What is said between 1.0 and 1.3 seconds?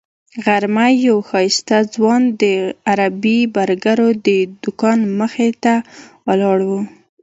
یو